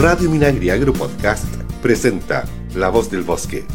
[0.00, 1.44] Radio Minagri Agro Podcast
[1.82, 3.66] presenta La Voz del Bosque.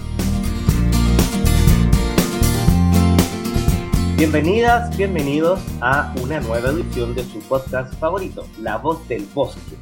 [4.17, 9.75] Bienvenidas, bienvenidos a una nueva edición de su podcast favorito, La Voz del Bosque.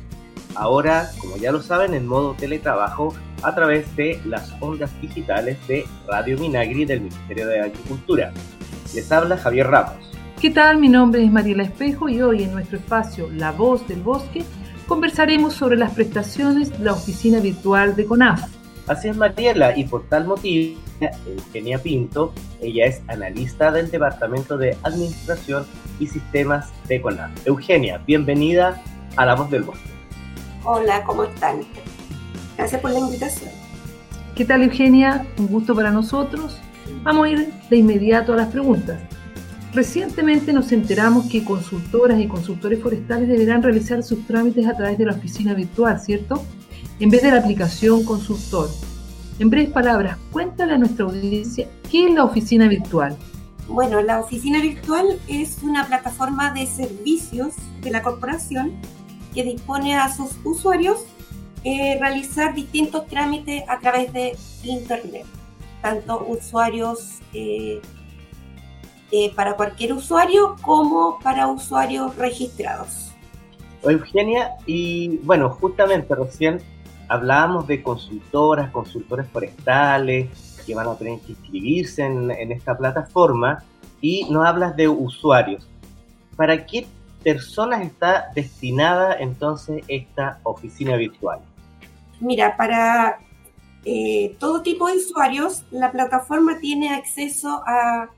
[0.55, 5.85] Ahora, como ya lo saben, en modo teletrabajo a través de las ondas digitales de
[6.09, 8.33] Radio Minagri del Ministerio de Agricultura.
[8.93, 10.11] Les habla Javier Ramos.
[10.41, 10.77] ¿Qué tal?
[10.77, 14.43] Mi nombre es Mariela Espejo y hoy en nuestro espacio La Voz del Bosque
[14.93, 18.47] conversaremos sobre las prestaciones de la oficina virtual de CONAF.
[18.85, 20.79] Así es Mariela y por tal motivo
[21.25, 25.65] Eugenia Pinto, ella es analista del Departamento de Administración
[25.99, 27.31] y Sistemas de CONAF.
[27.47, 28.83] Eugenia, bienvenida
[29.15, 29.89] a La Voz del Bosque.
[30.63, 31.61] Hola, ¿cómo están?
[32.55, 33.49] Gracias por la invitación.
[34.35, 35.25] ¿Qué tal Eugenia?
[35.39, 36.59] Un gusto para nosotros.
[37.01, 39.01] Vamos a ir de inmediato a las preguntas.
[39.73, 45.05] Recientemente nos enteramos que consultoras y consultores forestales deberán realizar sus trámites a través de
[45.05, 46.43] la oficina virtual, ¿cierto?
[46.99, 48.69] En vez de la aplicación consultor.
[49.39, 53.17] En breves palabras, cuéntale a nuestra audiencia qué es la oficina virtual.
[53.67, 58.73] Bueno, la oficina virtual es una plataforma de servicios de la corporación
[59.33, 60.99] que dispone a sus usuarios
[61.63, 65.25] eh, realizar distintos trámites a través de Internet,
[65.81, 67.81] tanto usuarios eh,
[69.15, 73.11] eh, para cualquier usuario como para usuarios registrados.
[73.83, 76.59] Eugenia, y bueno, justamente recién
[77.07, 83.63] hablábamos de consultoras, consultores forestales que van a tener que inscribirse en, en esta plataforma
[84.01, 85.69] y nos hablas de usuarios.
[86.35, 86.87] ¿Para qué
[87.23, 91.39] personas está destinada entonces esta oficina virtual?
[92.19, 93.19] Mira, para
[93.85, 98.09] eh, todo tipo de usuarios, la plataforma tiene acceso a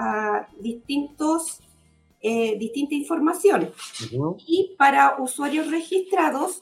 [0.00, 1.60] a distintos,
[2.22, 3.70] eh, distinta información.
[4.46, 6.60] Y para usuarios registrados,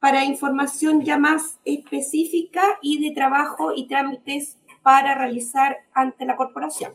[0.00, 6.92] para información ya más específica y de trabajo y trámites para realizar ante la corporación.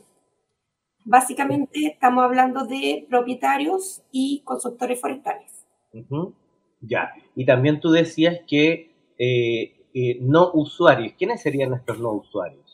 [1.03, 5.66] Básicamente estamos hablando de propietarios y consultores forestales.
[6.81, 12.70] Ya, y también tú decías que eh, eh, no usuarios, ¿quiénes serían estos no usuarios?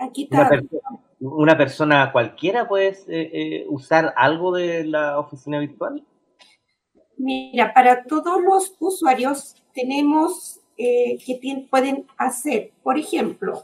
[0.00, 0.50] Aquí está.
[1.20, 6.02] Una, persona cualquiera puede eh, eh, usar algo de la oficina virtual?
[7.18, 13.62] Mira, para todos los usuarios tenemos eh, que pueden hacer, por ejemplo,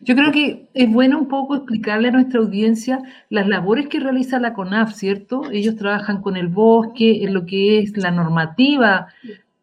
[0.00, 3.00] yo creo que es bueno un poco explicarle a nuestra audiencia
[3.30, 5.42] las labores que realiza la CONAF, ¿cierto?
[5.52, 9.06] Ellos trabajan con el bosque, en lo que es la normativa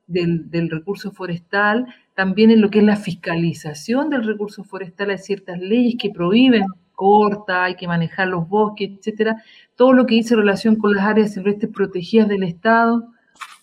[0.07, 5.17] del, del recurso forestal, también en lo que es la fiscalización del recurso forestal hay
[5.17, 9.43] ciertas leyes que prohíben corta, hay que manejar los bosques, etcétera,
[9.75, 13.11] todo lo que dice relación con las áreas silvestres protegidas del Estado,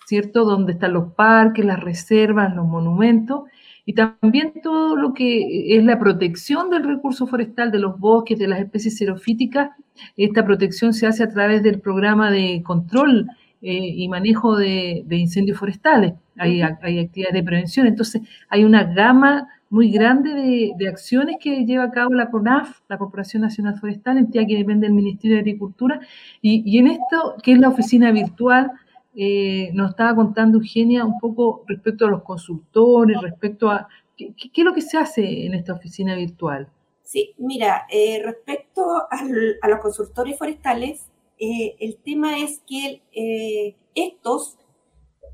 [0.07, 0.45] ¿cierto?
[0.45, 3.45] Donde están los parques, las reservas, los monumentos,
[3.85, 8.47] y también todo lo que es la protección del recurso forestal, de los bosques, de
[8.47, 9.71] las especies xerofíticas.
[10.17, 13.27] Esta protección se hace a través del programa de control
[13.65, 19.93] eh, y manejo de, incendios forestales, hay, actividades de prevención, entonces hay una gama muy
[19.93, 20.35] grande
[20.77, 24.89] de, acciones que lleva a cabo la CONAF, la Corporación Nacional Forestal, entidad que depende
[24.89, 26.01] del Ministerio de Agricultura,
[26.41, 28.73] y, en esto, que es la oficina virtual,
[29.15, 33.87] eh, nos estaba contando Eugenia un poco respecto a los consultores, respecto a
[34.17, 36.69] qué, es lo que se hace en esta oficina virtual.
[37.05, 44.59] Sí, mira, eh, respecto a los consultores forestales, eh, el tema es que eh, estos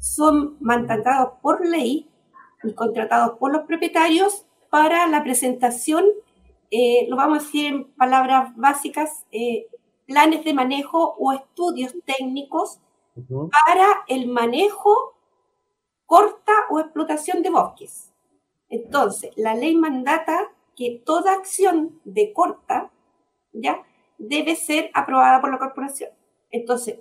[0.01, 2.09] son mandatados por ley
[2.63, 6.05] y contratados por los propietarios para la presentación,
[6.71, 9.25] eh, lo vamos a decir en palabras básicas,
[10.07, 12.81] planes de manejo o estudios técnicos
[13.29, 15.15] para el manejo,
[16.07, 18.13] corta o explotación de bosques.
[18.69, 22.91] Entonces, la ley mandata que toda acción de corta,
[23.53, 23.85] ¿ya?
[24.19, 26.11] Debe ser aprobada por la corporación.
[26.51, 27.01] Entonces,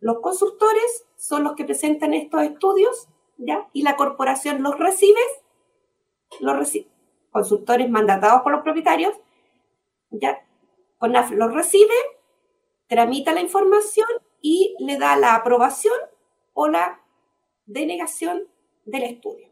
[0.00, 3.68] los consultores son los que presentan estos estudios, ¿ya?
[3.72, 5.20] Y la corporación los recibe,
[6.40, 6.86] los recibe.
[7.30, 9.14] Consultores mandatados por los propietarios,
[10.10, 10.44] ¿ya?
[10.98, 11.94] CONAF los recibe,
[12.88, 14.08] tramita la información
[14.40, 15.96] y le da la aprobación
[16.54, 17.00] o la
[17.66, 18.44] denegación
[18.84, 19.48] del estudio.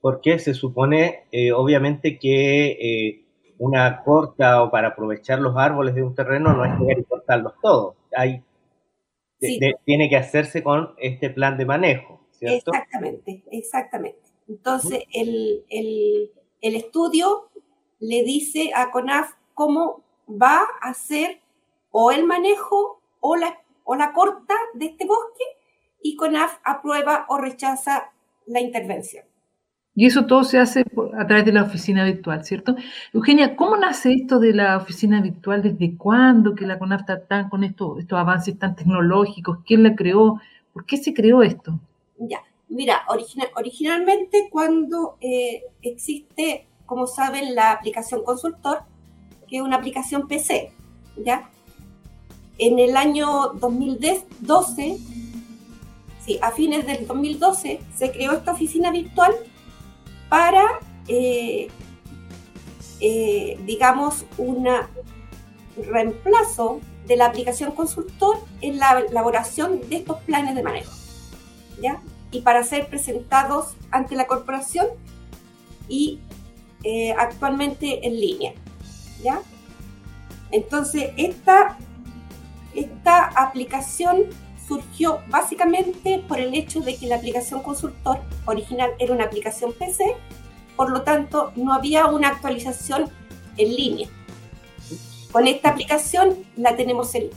[0.00, 3.24] Porque se supone, eh, obviamente, que eh,
[3.58, 7.54] una corta o para aprovechar los árboles de un terreno no es llegar y cortarlos
[7.60, 7.96] todos.
[8.16, 8.42] Hay,
[9.38, 12.72] tiene que hacerse con este plan de manejo, ¿cierto?
[12.72, 14.20] Exactamente, exactamente.
[14.48, 15.62] Entonces, el,
[16.60, 17.48] estudio
[18.00, 21.40] le dice a CONAF cómo va a hacer
[21.90, 25.44] o el manejo o, la, o la corta de este bosque
[26.02, 28.12] y CONAF aprueba o rechaza
[28.46, 29.24] la intervención.
[29.98, 30.84] Y eso todo se hace
[31.18, 32.76] a través de la oficina virtual, ¿cierto?
[33.12, 35.60] Eugenia, ¿cómo nace esto de la oficina virtual?
[35.60, 39.58] ¿Desde cuándo que la CONAF está tan con estos, estos avances tan tecnológicos?
[39.66, 40.40] ¿Quién la creó?
[40.72, 41.80] ¿Por qué se creó esto?
[42.16, 43.00] Ya, mira,
[43.56, 48.82] originalmente cuando eh, existe, como saben, la aplicación Consultor,
[49.48, 50.70] que es una aplicación PC,
[51.24, 51.50] ¿ya?
[52.58, 54.96] En el año 2012,
[56.24, 59.34] sí, a fines del 2012, se creó esta oficina virtual
[60.28, 60.64] para,
[61.06, 61.68] eh,
[63.00, 64.68] eh, digamos, un
[65.76, 70.92] reemplazo de la aplicación consultor en la elaboración de estos planes de manejo,
[71.80, 72.00] ¿ya?
[72.30, 74.86] Y para ser presentados ante la corporación
[75.88, 76.20] y
[76.84, 78.52] eh, actualmente en línea,
[79.22, 79.40] ¿ya?
[80.50, 81.78] Entonces, esta,
[82.74, 84.24] esta aplicación
[84.68, 90.14] surgió básicamente por el hecho de que la aplicación consultor original era una aplicación PC,
[90.76, 93.10] por lo tanto no había una actualización
[93.56, 94.08] en línea.
[95.32, 97.30] Con esta aplicación la tenemos en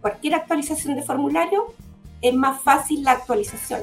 [0.00, 1.74] cualquier actualización de formulario,
[2.20, 3.80] es más fácil la actualización.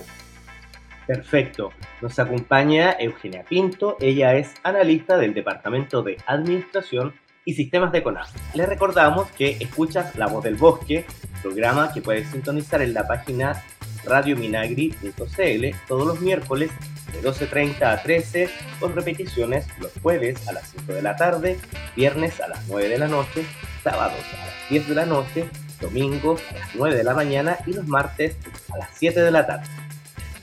[1.07, 1.71] Perfecto.
[2.01, 7.13] Nos acompaña Eugenia Pinto, ella es analista del Departamento de Administración
[7.45, 8.29] y Sistemas de CONAF.
[8.55, 11.05] Les recordamos que escuchas La Voz del Bosque,
[11.41, 13.63] programa que puedes sintonizar en la página
[14.03, 16.71] radiominagri.cl todos los miércoles
[17.13, 18.49] de 12.30 a 13,
[18.79, 21.59] con repeticiones los jueves a las 5 de la tarde,
[21.95, 23.45] viernes a las 9 de la noche,
[23.83, 25.49] sábados a las 10 de la noche,
[25.79, 28.35] domingos a las 9 de la mañana y los martes
[28.73, 29.67] a las 7 de la tarde.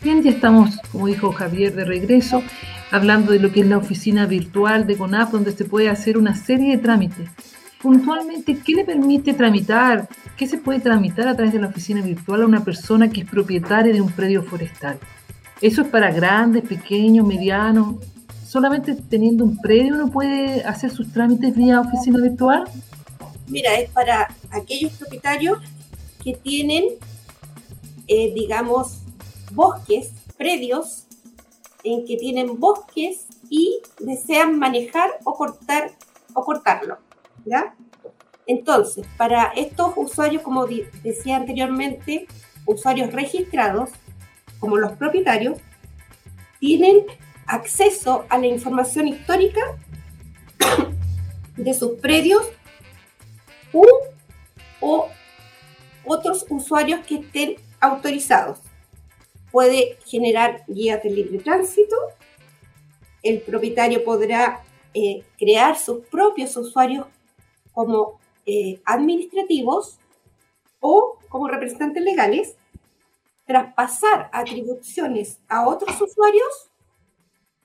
[0.03, 2.43] Bien, ya estamos, como dijo Javier, de regreso
[2.93, 6.37] hablando de lo que es la oficina virtual de CONAP, donde se puede hacer una
[6.37, 7.31] serie de trámites.
[7.81, 10.09] Puntualmente, ¿qué le permite tramitar?
[10.37, 13.29] ¿Qué se puede tramitar a través de la oficina virtual a una persona que es
[13.29, 14.99] propietaria de un predio forestal?
[15.61, 17.97] Eso es para grandes, pequeños, medianos.
[18.47, 22.65] ¿Solamente teniendo un predio uno puede hacer sus trámites vía oficina virtual?
[23.49, 25.59] Mira, es para aquellos propietarios
[26.23, 26.85] que tienen,
[28.07, 28.99] eh, digamos,
[29.53, 31.07] bosques, predios
[31.85, 35.93] en que tienen bosques y desean manejar o cortar
[36.35, 36.99] o cortarlo.
[37.45, 37.75] ¿ya?
[38.47, 42.27] Entonces, para estos usuarios, como decía anteriormente,
[42.67, 43.91] usuarios registrados,
[44.59, 45.59] como los propietarios,
[46.61, 47.07] tienen
[47.47, 49.61] acceso a la información histórica
[51.57, 52.45] de sus predios
[54.81, 55.09] o
[56.05, 58.59] otros usuarios que estén autorizados
[59.53, 61.95] puede generar guías de libre tránsito,
[63.23, 64.65] el propietario podrá
[64.95, 67.07] eh, crear sus propios usuarios
[67.73, 69.99] como eh, administrativos
[70.81, 72.57] o como representantes legales,
[73.47, 76.71] traspasar atribuciones a otros usuarios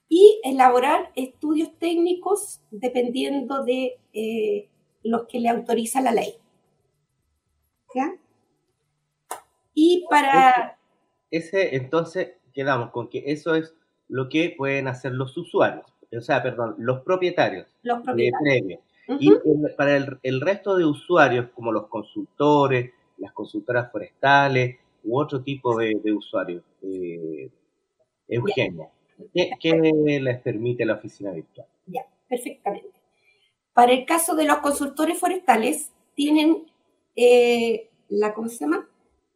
[0.09, 4.69] y elaborar estudios técnicos dependiendo de eh,
[5.03, 6.35] los que le autoriza la ley.
[7.95, 8.15] ¿Ya?
[9.73, 10.76] Y para
[11.31, 13.73] ese entonces quedamos con que eso es
[14.07, 15.85] lo que pueden hacer los usuarios,
[16.15, 18.79] o sea, perdón, los propietarios, los propietarios.
[19.07, 19.31] de Y
[19.75, 25.99] para el, resto de usuarios, como los consultores, las consultoras forestales u otro tipo de,
[26.13, 27.49] usuarios, eh,
[28.27, 28.89] Eugenia,
[29.33, 31.67] ¿qué, les permite la oficina virtual?
[31.85, 32.89] Ya, perfectamente.
[33.73, 36.65] Para el caso de los consultores forestales, tienen
[37.15, 38.87] eh, la, ¿cómo se llama?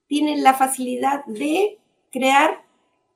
[0.08, 1.78] Tienen la facilidad de
[2.12, 2.64] crear,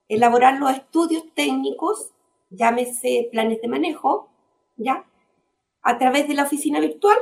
[0.07, 2.11] elaborar los estudios técnicos,
[2.49, 4.29] llámese planes de manejo,
[4.77, 5.05] ¿ya?
[5.81, 7.17] A través de la oficina virtual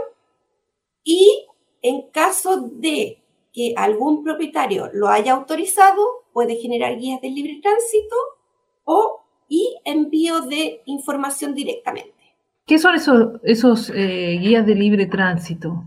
[1.04, 1.48] y
[1.82, 6.02] en caso de que algún propietario lo haya autorizado,
[6.32, 8.16] puede generar guías de libre tránsito
[8.86, 12.12] o y envío de información directamente.
[12.66, 15.84] ¿Qué son esos, esos eh, guías de libre tránsito?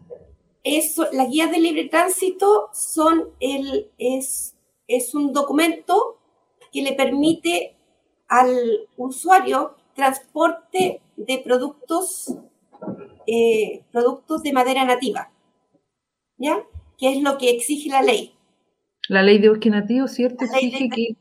[0.63, 4.56] Eso, las guías de libre tránsito son el, es
[4.87, 6.19] es un documento
[6.73, 7.77] que le permite
[8.29, 8.57] al
[8.97, 12.35] usuario transporte de productos,
[13.27, 15.31] eh, productos de madera nativa,
[16.37, 16.63] ¿ya?
[16.99, 18.35] Que es lo que exige la ley.
[19.09, 20.45] La ley de bosque nativo, ¿cierto?
[20.45, 21.17] Exige que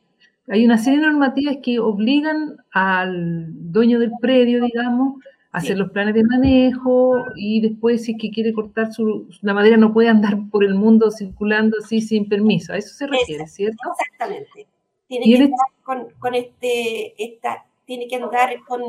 [0.47, 5.23] hay una serie de normativas que obligan al dueño del predio, digamos,
[5.55, 9.77] hacer los planes de manejo y después si es que quiere cortar su, la madera
[9.77, 12.73] no puede andar por el mundo circulando así sin permiso.
[12.73, 13.77] A eso se refiere, ¿cierto?
[13.97, 14.67] Exactamente.
[15.07, 18.81] Tiene que, andar con, este, esta, tiene que andar con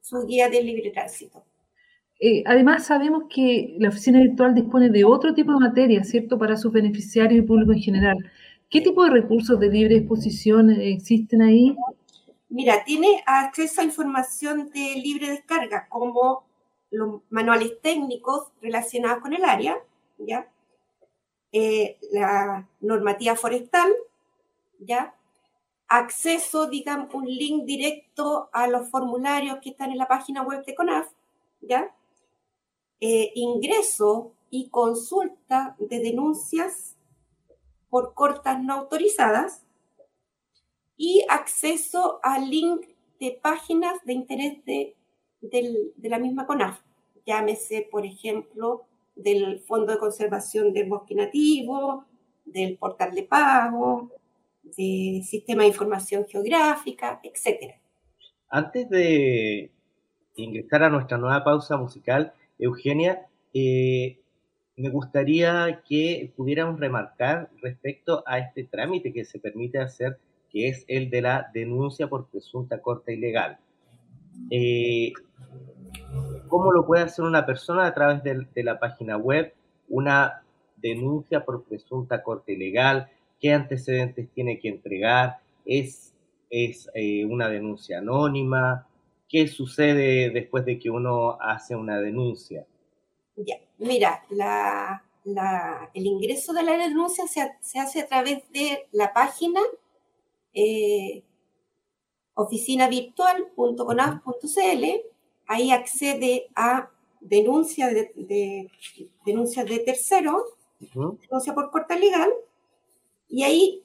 [0.00, 1.42] su guía de libre tránsito.
[2.20, 6.56] eh, además sabemos que la oficina virtual dispone de otro tipo de materia, ¿cierto?, para
[6.58, 8.30] sus beneficiarios y público en general.
[8.68, 11.74] ¿Qué tipo de recursos de libre exposición existen ahí?
[12.48, 16.44] Mira, tiene acceso a información de libre descarga, como
[16.90, 19.76] los manuales técnicos relacionados con el área,
[20.18, 20.48] ¿ya?
[21.52, 23.92] Eh, la normativa forestal,
[24.78, 25.14] ¿ya?
[25.88, 30.74] Acceso, digamos, un link directo a los formularios que están en la página web de
[30.74, 31.08] CONAF,
[31.60, 31.94] ¿ya?
[33.00, 36.96] Eh, ingreso y consulta de denuncias
[37.90, 39.63] por cortas no autorizadas
[40.96, 42.86] y acceso al link
[43.20, 44.96] de páginas de interés de,
[45.40, 46.80] de la misma CONAF.
[47.26, 48.84] Llámese, por ejemplo,
[49.16, 52.04] del Fondo de Conservación del Bosque Nativo,
[52.44, 54.10] del portal de pago,
[54.62, 57.74] del Sistema de Información Geográfica, etc.
[58.48, 59.70] Antes de
[60.36, 64.18] ingresar a nuestra nueva pausa musical, Eugenia, eh,
[64.76, 70.18] me gustaría que pudiéramos remarcar respecto a este trámite que se permite hacer,
[70.54, 73.58] que es el de la denuncia por presunta corta ilegal.
[74.50, 75.12] Eh,
[76.46, 79.52] cómo lo puede hacer una persona a través de, la página web,
[79.88, 80.44] una
[80.76, 86.14] denuncia por presunta corte ilegal, qué antecedentes tiene que entregar, es,
[86.50, 88.86] es eh, una denuncia anónima,
[89.28, 92.64] qué sucede después de que uno hace una denuncia.
[93.34, 94.22] Ya, mira,
[95.94, 99.60] el ingreso de la denuncia se, hace a través de la página
[100.54, 101.22] eh,
[102.34, 105.14] oficinavirtual.conaf.cl
[105.46, 108.70] ahí accede a denuncia de,
[109.24, 110.44] denuncias de tercero,
[110.78, 112.30] denuncia por corta legal,
[113.28, 113.82] y ahí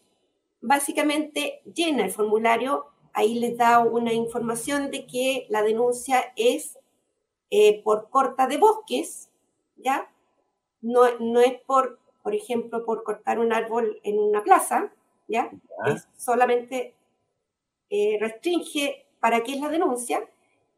[0.62, 6.78] básicamente llena el formulario, ahí les da una información de que la denuncia es
[7.50, 9.30] eh, por corta de bosques,
[9.78, 10.12] ¿ya?
[10.82, 14.94] No, no es por, por ejemplo, por cortar un árbol en una plaza,
[15.30, 15.50] ¿ya?
[15.86, 16.96] Es solamente
[17.90, 20.28] eh, restringe para qué es la denuncia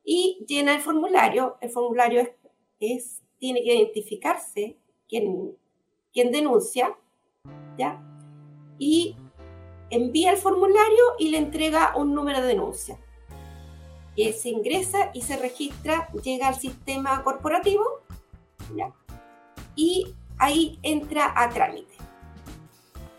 [0.03, 1.57] y llena el formulario.
[1.61, 2.29] El formulario
[2.79, 4.77] es, tiene que identificarse
[5.07, 5.57] quién,
[6.13, 6.95] quién denuncia,
[7.77, 8.03] ¿ya?
[8.77, 9.15] Y
[9.89, 12.99] envía el formulario y le entrega un número de denuncia.
[14.15, 17.83] Se ingresa y se registra, llega al sistema corporativo,
[18.75, 18.93] ¿ya?
[19.75, 21.95] Y ahí entra a trámite.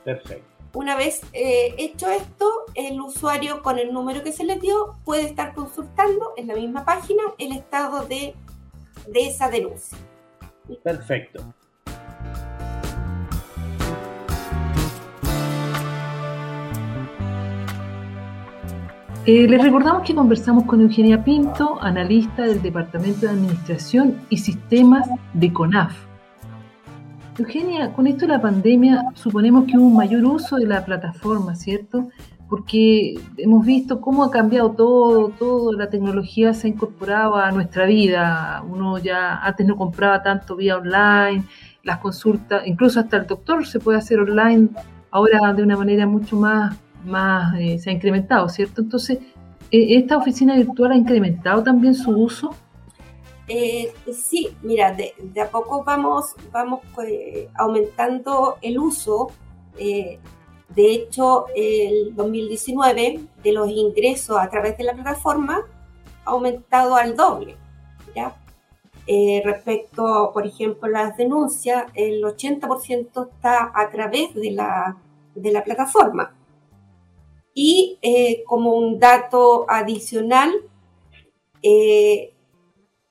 [0.05, 0.52] Perfecto.
[0.75, 5.25] Una vez eh, hecho esto, el usuario con el número que se le dio puede
[5.25, 8.35] estar consultando en la misma página el estado de,
[9.15, 9.99] esa denuncia.
[10.83, 11.45] Perfecto.
[19.27, 25.07] Eh, les recordamos que conversamos con Eugenia Pinto, analista del Departamento de Administración y Sistemas
[25.35, 26.12] de CONAF
[27.39, 31.55] Eugenia, con esto de la pandemia suponemos que hubo un mayor uso de la plataforma,
[31.55, 32.11] ¿cierto?
[32.47, 37.87] Porque hemos visto cómo ha cambiado todo, toda la tecnología se ha incorporado a nuestra
[37.87, 38.63] vida.
[38.69, 41.45] Uno ya antes no compraba tanto vía online,
[41.83, 44.69] las consultas, incluso hasta el doctor se puede hacer online,
[45.11, 48.83] ahora de una manera mucho más, más eh, se ha incrementado, ¿cierto?
[48.83, 49.19] Entonces,
[49.71, 52.55] eh, ¿esta oficina virtual ha incrementado también su uso?
[53.55, 59.31] Eh, sí, mira, de, a poco vamos, vamos eh, aumentando el uso.
[59.77, 60.19] Eh,
[60.71, 65.67] de hecho, el 2019 de los ingresos a través de la plataforma
[66.25, 67.57] ha aumentado al doble.
[69.45, 74.97] respecto, por ejemplo, las denuncias, el 80% está a través de la,
[75.35, 76.35] de la plataforma.
[77.53, 77.99] Y
[78.47, 80.53] como un dato adicional,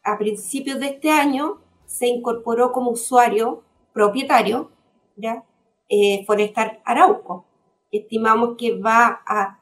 [0.03, 4.71] a principios de este año se incorporó como usuario propietario,
[5.15, 5.43] ¿ya?
[5.89, 7.45] Eh, Forestar Arauco.
[7.91, 9.59] Estimamos que va a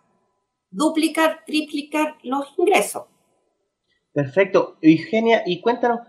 [0.70, 3.06] duplicar, triplicar los ingresos.
[4.14, 4.78] Perfecto.
[4.82, 6.02] Eugenia, y cuéntanos,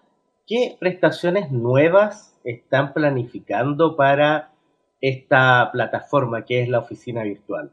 [0.47, 4.53] ¿qué prestaciones nuevas están planificando para
[5.01, 7.73] esta plataforma que es la oficina virtual?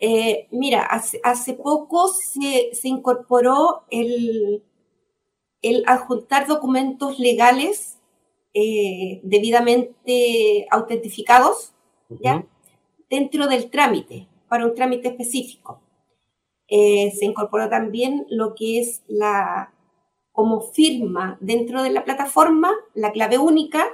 [0.00, 4.62] Eh, mira, hace, hace poco se, se, incorporó el,
[5.62, 7.98] el adjuntar documentos legales
[8.54, 11.74] eh, debidamente autentificados,
[12.08, 12.44] ¿ya?
[13.10, 15.80] Dentro del trámite, para un trámite específico.
[16.66, 19.72] Eh, se incorporó también lo que es la,
[20.32, 23.86] como firma dentro de la plataforma, la clave única,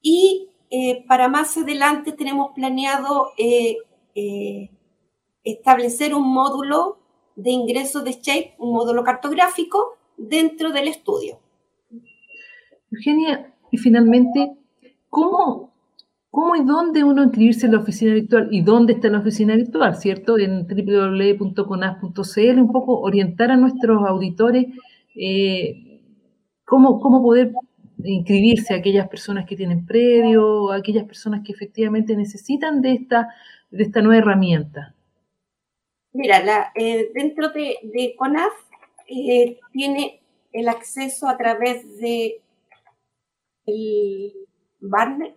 [0.00, 3.32] y eh, para más adelante tenemos planeado
[5.42, 6.98] establecer un módulo
[7.36, 11.38] de ingreso de Shape, un módulo cartográfico, dentro del estudio.
[12.90, 14.52] Eugenia, y finalmente,
[15.10, 15.72] ¿cómo,
[16.30, 19.96] ¿cómo y dónde uno inscribirse en la oficina virtual y dónde está la oficina virtual,
[19.96, 20.38] ¿cierto?
[20.38, 24.66] En www.conas.cl, un poco orientar a nuestros auditores
[25.16, 26.00] eh,
[26.64, 27.52] cómo, cómo poder
[28.02, 33.28] inscribirse a aquellas personas que tienen predio, a aquellas personas que efectivamente necesitan de esta,
[33.70, 34.94] de esta nueva herramienta.
[36.12, 38.52] Mira, eh, dentro de, de CONAF
[39.08, 40.20] eh, tiene
[40.52, 42.40] el acceso a través de
[43.66, 44.32] el
[44.80, 45.34] banner.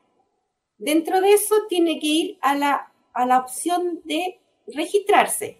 [0.81, 5.59] Dentro de eso tiene que ir a la, a la opción de registrarse.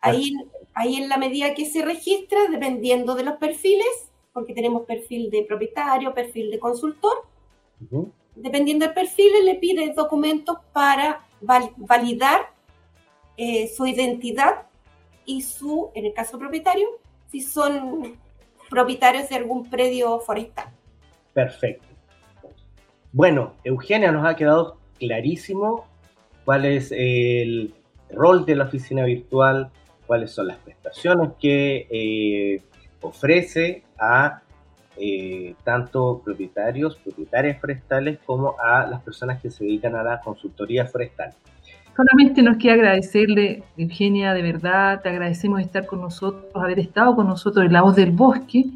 [0.00, 0.32] Ahí,
[0.74, 5.44] ahí en la medida que se registra, dependiendo de los perfiles, porque tenemos perfil de
[5.44, 7.24] propietario, perfil de consultor,
[8.34, 12.52] dependiendo del perfil, le pide documentos para validar
[13.36, 14.66] eh, su identidad
[15.24, 16.88] y su, en el caso propietario,
[17.30, 18.18] si son
[18.68, 20.66] propietarios de algún predio forestal.
[21.32, 21.95] Perfecto.
[23.16, 25.86] Bueno, Eugenia, nos ha quedado clarísimo
[26.44, 27.72] cuál es el
[28.10, 29.70] rol de la oficina virtual,
[30.06, 32.60] cuáles son las prestaciones que eh,
[33.00, 34.42] ofrece a
[34.98, 40.84] eh, tanto propietarios, propietarias forestales, como a las personas que se dedican a la consultoría
[40.84, 41.30] forestal.
[41.96, 47.26] Solamente nos queda agradecerle, Eugenia, de verdad, te agradecemos estar con nosotros, haber estado con
[47.26, 48.66] nosotros en La Voz del Bosque,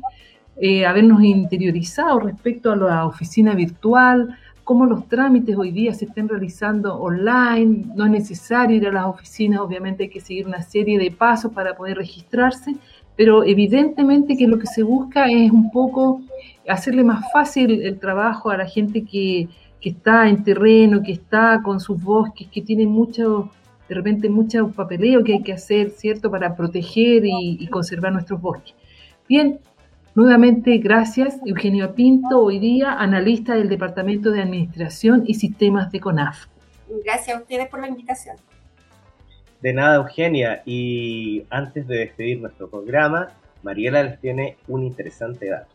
[0.56, 4.36] eh, habernos interiorizado respecto a la oficina virtual,
[4.70, 9.06] cómo los trámites hoy día se estén realizando online, no es necesario ir a las
[9.06, 12.76] oficinas, obviamente hay que seguir una serie de pasos para poder registrarse,
[13.16, 16.22] pero evidentemente que lo que se busca es un poco
[16.68, 19.48] hacerle más fácil el trabajo a la gente que,
[19.82, 23.50] está en terreno, que está con sus bosques, que tiene mucho,
[23.88, 28.40] de repente mucho papeleo que hay que hacer, ¿cierto?, para proteger y, y conservar nuestros
[28.40, 28.74] bosques.
[29.28, 29.58] Bien,
[30.20, 36.44] Nuevamente, gracias, Eugenio Pinto, hoy día analista del Departamento de Administración y Sistemas de CONAF.
[37.02, 38.36] Gracias a ustedes por la invitación.
[39.62, 40.60] De nada, Eugenia.
[40.66, 43.30] Y antes de despedir nuestro programa,
[43.62, 45.70] Mariela les tiene un interesante dato.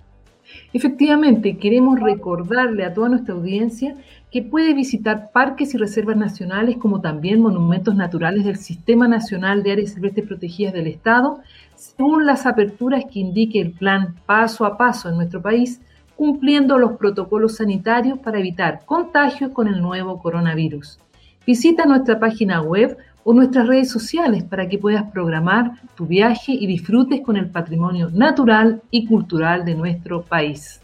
[0.73, 3.95] Efectivamente, queremos recordarle a toda nuestra audiencia
[4.31, 9.71] que puede visitar parques y reservas nacionales como también monumentos naturales del Sistema Nacional de
[9.71, 11.39] Áreas Silvestres Protegidas del Estado,
[11.85, 15.81] según las aperturas que indique el plan paso a paso en nuestro país,
[16.15, 20.99] cumpliendo los protocolos sanitarios para evitar contagios con el nuevo coronavirus.
[21.45, 26.65] Visita nuestra página web o nuestras redes sociales para que puedas programar tu viaje y
[26.67, 30.81] disfrutes con el patrimonio natural y cultural de nuestro país.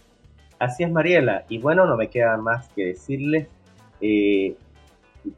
[0.59, 1.45] Así es, Mariela.
[1.49, 3.47] Y bueno, no me queda más que decirles
[4.01, 4.55] eh,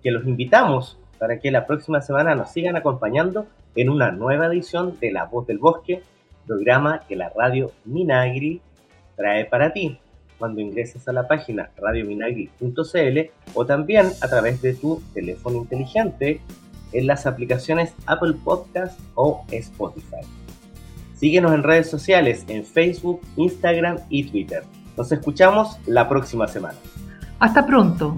[0.01, 4.97] que los invitamos para que la próxima semana nos sigan acompañando en una nueva edición
[4.99, 6.01] de La Voz del Bosque,
[6.45, 8.61] programa que la radio Minagri
[9.15, 9.97] trae para ti
[10.37, 13.19] cuando ingreses a la página radiominagri.cl
[13.53, 16.41] o también a través de tu teléfono inteligente
[16.91, 20.21] en las aplicaciones Apple Podcast o Spotify.
[21.15, 24.63] Síguenos en redes sociales en Facebook, Instagram y Twitter.
[24.97, 26.77] Nos escuchamos la próxima semana.
[27.39, 28.17] Hasta pronto.